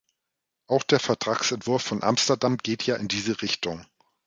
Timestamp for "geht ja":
2.57-2.95